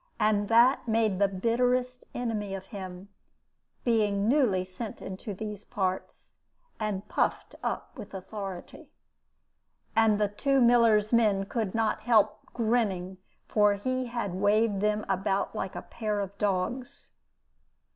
And 0.19 0.49
that 0.49 0.87
made 0.87 1.19
the 1.19 1.27
bitterest 1.27 2.05
enemy 2.15 2.55
of 2.55 2.65
him, 2.73 3.09
being 3.83 4.27
newly 4.27 4.65
sent 4.65 4.99
into 4.99 5.31
these 5.35 5.63
parts, 5.63 6.37
and 6.79 7.07
puffed 7.07 7.53
up 7.61 7.95
with 7.99 8.15
authority. 8.15 8.89
And 9.95 10.19
the 10.19 10.27
two 10.27 10.59
miller's 10.59 11.13
men 11.13 11.45
could 11.45 11.75
not 11.75 11.99
help 11.99 12.39
grinning, 12.51 13.19
for 13.47 13.75
he 13.75 14.07
had 14.07 14.33
waved 14.33 14.81
them 14.81 15.05
about 15.07 15.53
like 15.55 15.75
a 15.75 15.83
pair 15.83 16.19
of 16.19 16.35
dogs. 16.39 17.11